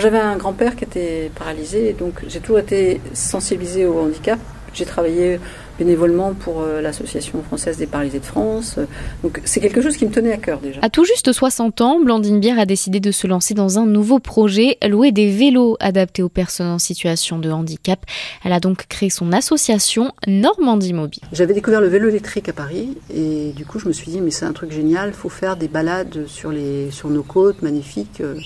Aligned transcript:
Moi, 0.00 0.08
j'avais 0.08 0.24
un 0.24 0.38
grand-père 0.38 0.76
qui 0.76 0.84
était 0.84 1.30
paralysé, 1.38 1.92
donc 1.92 2.22
j'ai 2.26 2.40
toujours 2.40 2.58
été 2.58 3.02
sensibilisée 3.12 3.84
au 3.84 3.98
handicap. 3.98 4.38
J'ai 4.72 4.86
travaillé 4.86 5.38
bénévolement 5.78 6.32
pour 6.32 6.62
euh, 6.62 6.80
l'Association 6.80 7.42
française 7.42 7.76
des 7.76 7.86
paralysés 7.86 8.20
de 8.20 8.24
France. 8.24 8.78
Donc 9.22 9.42
c'est 9.44 9.60
quelque 9.60 9.82
chose 9.82 9.98
qui 9.98 10.06
me 10.06 10.10
tenait 10.10 10.32
à 10.32 10.38
cœur 10.38 10.60
déjà. 10.60 10.80
À 10.80 10.88
tout 10.88 11.04
juste 11.04 11.30
60 11.30 11.82
ans, 11.82 12.00
Blandine 12.00 12.40
Bière 12.40 12.58
a 12.58 12.64
décidé 12.64 12.98
de 12.98 13.10
se 13.10 13.26
lancer 13.26 13.52
dans 13.52 13.78
un 13.78 13.84
nouveau 13.84 14.20
projet, 14.20 14.78
louer 14.88 15.12
des 15.12 15.30
vélos 15.30 15.76
adaptés 15.80 16.22
aux 16.22 16.30
personnes 16.30 16.68
en 16.68 16.78
situation 16.78 17.38
de 17.38 17.50
handicap. 17.50 18.00
Elle 18.42 18.54
a 18.54 18.60
donc 18.60 18.86
créé 18.86 19.10
son 19.10 19.34
association 19.34 20.12
Normandie 20.26 20.94
Mobile. 20.94 21.24
J'avais 21.30 21.52
découvert 21.52 21.82
le 21.82 21.88
vélo 21.88 22.08
électrique 22.08 22.48
à 22.48 22.54
Paris 22.54 22.96
et 23.14 23.52
du 23.54 23.66
coup 23.66 23.78
je 23.78 23.86
me 23.86 23.92
suis 23.92 24.10
dit 24.10 24.22
mais 24.22 24.30
c'est 24.30 24.46
un 24.46 24.54
truc 24.54 24.72
génial, 24.72 25.10
il 25.10 25.14
faut 25.14 25.28
faire 25.28 25.56
des 25.58 25.68
balades 25.68 26.26
sur, 26.26 26.52
les, 26.52 26.90
sur 26.90 27.10
nos 27.10 27.22
côtes 27.22 27.60
magnifiques 27.60 28.22
euh, 28.22 28.36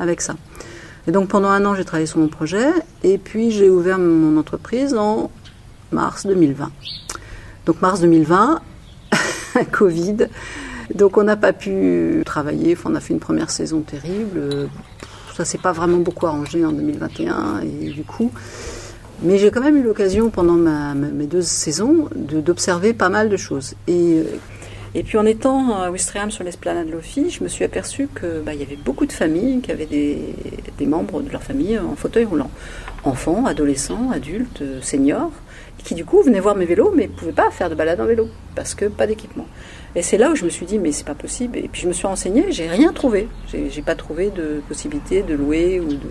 avec 0.00 0.20
ça. 0.20 0.34
Et 1.06 1.10
donc 1.10 1.28
pendant 1.28 1.48
un 1.48 1.64
an 1.64 1.74
j'ai 1.74 1.84
travaillé 1.84 2.06
sur 2.06 2.18
mon 2.18 2.28
projet 2.28 2.66
et 3.02 3.18
puis 3.18 3.50
j'ai 3.50 3.68
ouvert 3.68 3.98
mon 3.98 4.38
entreprise 4.38 4.94
en 4.94 5.30
mars 5.92 6.26
2020. 6.26 6.70
Donc 7.66 7.80
mars 7.80 8.00
2020, 8.00 8.60
Covid. 9.72 10.28
Donc 10.94 11.16
on 11.16 11.22
n'a 11.22 11.36
pas 11.36 11.52
pu 11.52 12.22
travailler, 12.26 12.76
on 12.84 12.94
a 12.94 13.00
fait 13.00 13.14
une 13.14 13.20
première 13.20 13.50
saison 13.50 13.80
terrible. 13.80 14.68
Ça 15.34 15.44
s'est 15.44 15.58
pas 15.58 15.72
vraiment 15.72 15.98
beaucoup 15.98 16.26
arrangé 16.26 16.64
en 16.64 16.72
2021 16.72 17.60
et 17.62 17.90
du 17.90 18.04
coup, 18.04 18.30
mais 19.22 19.38
j'ai 19.38 19.50
quand 19.50 19.62
même 19.62 19.76
eu 19.76 19.82
l'occasion 19.82 20.30
pendant 20.30 20.54
mes 20.54 21.26
deux 21.26 21.42
saisons 21.42 22.08
d'observer 22.14 22.92
pas 22.92 23.08
mal 23.08 23.28
de 23.28 23.36
choses. 23.36 23.74
Et, 23.88 24.22
et 24.94 25.02
puis 25.02 25.18
en 25.18 25.26
étant 25.26 25.82
à 25.82 25.90
Ouistreham 25.90 26.30
sur 26.30 26.44
l'esplanade 26.44 26.86
de 26.86 26.92
l'Office, 26.92 27.34
je 27.34 27.44
me 27.44 27.48
suis 27.48 27.64
aperçue 27.64 28.08
qu'il 28.18 28.42
bah, 28.44 28.54
y 28.54 28.62
avait 28.62 28.76
beaucoup 28.76 29.06
de 29.06 29.12
familles 29.12 29.60
qui 29.60 29.72
avaient 29.72 29.86
des, 29.86 30.18
des 30.78 30.86
membres 30.86 31.22
de 31.22 31.30
leur 31.30 31.42
famille 31.42 31.78
en 31.78 31.96
fauteuil 31.96 32.24
roulant. 32.24 32.50
Enfants, 33.04 33.46
adolescents, 33.46 34.10
adultes, 34.10 34.62
seniors 34.80 35.32
qui 35.84 35.94
du 35.94 36.04
coup 36.04 36.22
venaient 36.22 36.40
voir 36.40 36.56
mes 36.56 36.64
vélos, 36.64 36.92
mais 36.96 37.06
ne 37.06 37.12
pouvaient 37.12 37.32
pas 37.32 37.50
faire 37.50 37.68
de 37.68 37.74
balade 37.74 38.00
en 38.00 38.06
vélo, 38.06 38.28
parce 38.54 38.74
que 38.74 38.86
pas 38.86 39.06
d'équipement. 39.06 39.46
Et 39.94 40.02
c'est 40.02 40.16
là 40.16 40.30
où 40.30 40.34
je 40.34 40.44
me 40.44 40.50
suis 40.50 40.66
dit, 40.66 40.78
mais 40.78 40.92
c'est 40.92 41.04
pas 41.04 41.14
possible. 41.14 41.58
Et 41.58 41.68
puis 41.68 41.82
je 41.82 41.88
me 41.88 41.92
suis 41.92 42.06
renseignée, 42.06 42.46
j'ai 42.50 42.66
rien 42.66 42.92
trouvé. 42.92 43.28
J'ai 43.52 43.82
pas 43.82 43.94
trouvé 43.94 44.30
de 44.30 44.62
possibilité 44.66 45.22
de 45.22 45.34
louer 45.34 45.80
ou 45.80 45.88
de 45.88 46.08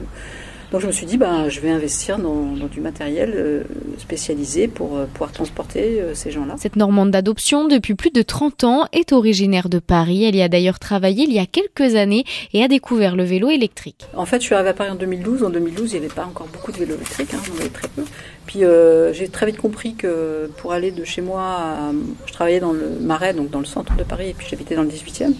donc 0.73 0.81
je 0.81 0.88
me 0.88 0.91
suis 0.91 1.05
dit, 1.05 1.17
ben, 1.17 1.49
je 1.49 1.59
vais 1.59 1.69
investir 1.69 2.17
dans, 2.17 2.55
du 2.66 2.81
matériel 2.81 3.33
euh, 3.35 3.63
spécialisé 3.99 4.67
pour 4.67 4.97
euh, 4.97 5.05
pouvoir 5.05 5.31
transporter 5.31 6.02
euh, 6.02 6.15
ces 6.15 6.31
gens-là. 6.31 6.55
Cette 6.57 6.77
Normande 6.77 7.11
d'adoption, 7.11 7.67
depuis 7.67 7.93
plus 7.93 8.09
de 8.09 8.23
30 8.23 8.63
ans, 8.63 8.88
est 8.91 9.13
originaire 9.13 9.69
de 9.69 9.77
Paris. 9.77 10.23
Elle 10.23 10.35
y 10.35 10.41
a 10.41 10.49
d'ailleurs 10.49 10.80
travaillé 10.80 11.25
il 11.25 11.31
y 11.31 11.38
a 11.38 11.45
quelques 11.45 11.93
années 11.93 12.25
et 12.53 12.63
a 12.63 12.67
découvert 12.67 13.15
le 13.15 13.23
vélo 13.23 13.52
électrique. 13.52 14.07
En 14.15 14.25
fait, 14.25 14.38
je 14.38 14.45
suis 14.45 14.55
arrivée 14.55 14.71
à 14.71 14.73
Paris 14.73 14.89
en 14.89 14.95
2012. 14.95 15.43
En 15.43 15.52
2012, 15.52 15.91
il 15.91 15.99
n'y 15.99 16.05
avait 16.07 16.15
pas 16.15 16.25
encore 16.25 16.47
beaucoup 16.47 16.71
de 16.71 16.77
vélos 16.77 16.95
électriques, 16.95 17.35
hein, 17.35 17.41
j'en 17.45 17.53
avais 17.59 17.69
très 17.69 17.87
peu. 17.89 18.02
Puis 18.47 18.61
j'ai 19.13 19.27
très 19.27 19.45
vite 19.45 19.58
compris 19.58 19.93
que 19.93 20.49
pour 20.58 20.73
aller 20.73 20.89
de 20.89 21.03
chez 21.03 21.21
moi, 21.21 21.93
je 22.25 22.33
travaillais 22.33 22.59
dans 22.59 22.73
le 22.73 22.89
Marais, 22.99 23.35
donc 23.35 23.52
dans 23.52 23.59
le 23.59 23.65
centre 23.65 23.95
de 23.95 24.03
Paris, 24.03 24.30
et 24.30 24.33
puis 24.33 24.47
j'habitais 24.49 24.75
dans 24.75 24.81
le 24.81 24.89
18e. 24.89 25.33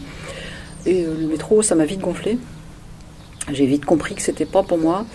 Et 0.86 1.06
le 1.06 1.28
métro, 1.28 1.64
ça 1.64 1.73
m'a 1.73 1.86
vite 1.86 2.02
gonflé. 2.02 2.38
J'ai 3.52 3.66
vite 3.66 3.86
compris 3.86 4.16
que 4.16 4.22
c'était 4.22 4.46
pas 4.46 4.64
pour 4.64 4.78
moi. 4.78 5.06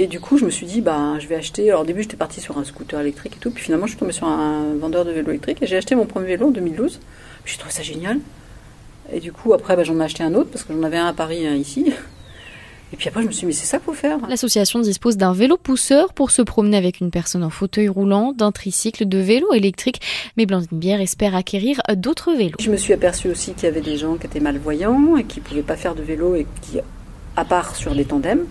Et 0.00 0.06
du 0.06 0.20
coup, 0.20 0.38
je 0.38 0.44
me 0.44 0.50
suis 0.50 0.66
dit, 0.66 0.80
bah, 0.80 1.18
je 1.18 1.26
vais 1.26 1.34
acheter. 1.34 1.68
Alors, 1.70 1.82
au 1.82 1.84
début, 1.84 2.02
j'étais 2.02 2.16
partie 2.16 2.40
sur 2.40 2.56
un 2.56 2.64
scooter 2.64 3.00
électrique 3.00 3.34
et 3.36 3.40
tout. 3.40 3.50
Puis 3.50 3.64
finalement, 3.64 3.86
je 3.86 3.92
suis 3.92 3.98
tombée 3.98 4.12
sur 4.12 4.28
un 4.28 4.74
vendeur 4.74 5.04
de 5.04 5.10
vélo 5.10 5.30
électrique 5.30 5.58
et 5.60 5.66
j'ai 5.66 5.76
acheté 5.76 5.94
mon 5.96 6.06
premier 6.06 6.28
vélo 6.28 6.48
en 6.48 6.50
2012. 6.50 7.00
J'ai 7.44 7.58
trouvé 7.58 7.72
ça 7.72 7.82
génial. 7.82 8.18
Et 9.12 9.20
du 9.20 9.32
coup, 9.32 9.54
après, 9.54 9.74
bah, 9.74 9.84
j'en 9.84 9.98
ai 9.98 10.04
acheté 10.04 10.22
un 10.22 10.34
autre 10.34 10.50
parce 10.50 10.64
que 10.64 10.72
j'en 10.72 10.82
avais 10.82 10.98
un 10.98 11.06
à 11.06 11.12
Paris 11.12 11.42
et 11.42 11.48
un 11.48 11.54
ici. 11.54 11.92
Et 12.92 12.96
puis 12.96 13.08
après, 13.08 13.22
je 13.22 13.26
me 13.26 13.32
suis 13.32 13.40
dit, 13.40 13.46
mais 13.46 13.52
c'est 13.52 13.66
ça 13.66 13.78
qu'il 13.78 13.86
faut 13.86 13.92
faire. 13.92 14.18
L'association 14.28 14.80
dispose 14.80 15.16
d'un 15.16 15.32
vélo 15.32 15.56
pousseur 15.58 16.14
pour 16.14 16.30
se 16.30 16.40
promener 16.42 16.76
avec 16.76 17.00
une 17.00 17.10
personne 17.10 17.42
en 17.42 17.50
fauteuil 17.50 17.88
roulant, 17.88 18.32
d'un 18.32 18.50
tricycle, 18.50 19.06
de 19.06 19.18
vélo 19.18 19.52
électrique. 19.52 20.00
Mais 20.36 20.46
Blandine 20.46 20.78
Bière 20.78 21.00
espère 21.00 21.34
acquérir 21.34 21.80
d'autres 21.96 22.32
vélos. 22.32 22.56
Je 22.60 22.70
me 22.70 22.76
suis 22.76 22.94
aperçue 22.94 23.28
aussi 23.28 23.52
qu'il 23.52 23.64
y 23.64 23.66
avait 23.66 23.82
des 23.82 23.98
gens 23.98 24.16
qui 24.16 24.26
étaient 24.26 24.40
malvoyants 24.40 25.16
et 25.16 25.24
qui 25.24 25.40
ne 25.40 25.44
pouvaient 25.44 25.62
pas 25.62 25.76
faire 25.76 25.94
de 25.94 26.02
vélo 26.02 26.34
et 26.34 26.46
qui 26.62 26.78
à 27.38 27.44
part 27.44 27.76
sur 27.76 27.94
des 27.94 28.04
tandems. 28.04 28.46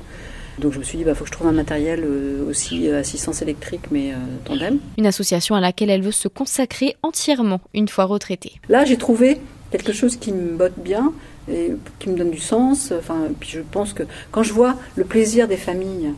Donc 0.60 0.74
je 0.74 0.80
me 0.80 0.84
suis 0.84 0.98
dit, 0.98 1.04
il 1.04 1.06
bah, 1.06 1.14
faut 1.14 1.24
que 1.24 1.30
je 1.30 1.34
trouve 1.34 1.48
un 1.48 1.52
matériel 1.52 2.04
euh, 2.04 2.50
aussi 2.50 2.88
euh, 2.88 3.00
assistance 3.00 3.42
électrique, 3.42 3.92
mais 3.92 4.12
euh, 4.12 4.16
tandem. 4.46 4.80
Une 4.98 5.06
association 5.06 5.56
à 5.56 5.60
laquelle 5.60 5.90
elle 5.90 6.02
veut 6.02 6.12
se 6.12 6.28
consacrer 6.28 6.96
entièrement 7.04 7.62
une 7.74 7.88
fois 7.88 8.06
retraitée. 8.06 8.54
Là, 8.70 8.84
j'ai 8.86 8.98
trouvé 8.98 9.40
quelque 9.72 9.92
chose 9.92 10.16
qui 10.16 10.32
me 10.32 10.58
botte 10.58 10.78
bien 10.78 11.14
et 11.52 11.74
qui 12.00 12.10
me 12.10 12.18
donne 12.18 12.32
du 12.32 12.40
sens. 12.40 12.92
Enfin, 12.98 13.28
puis 13.40 13.50
je 13.50 13.60
pense 13.60 13.94
que 13.94 14.04
quand 14.32 14.42
je 14.42 14.54
vois 14.54 14.76
le 14.96 15.04
plaisir 15.04 15.48
des 15.48 15.58
familles 15.58 16.14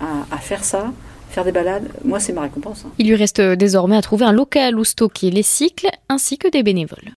à, 0.00 0.38
faire 0.38 0.62
ça, 0.62 0.92
faire 1.30 1.44
des 1.44 1.52
balades, 1.52 1.88
moi 2.04 2.20
c'est 2.20 2.32
ma 2.32 2.42
récompense. 2.42 2.84
Hein. 2.86 2.92
Il 2.98 3.08
lui 3.08 3.16
reste 3.16 3.40
désormais 3.40 3.96
à 3.96 4.02
trouver 4.02 4.24
un 4.26 4.32
local 4.32 4.78
où 4.78 4.84
stocker 4.84 5.30
les 5.30 5.42
cycles 5.42 5.88
ainsi 6.08 6.38
que 6.38 6.48
des 6.48 6.62
bénévoles. 6.62 7.02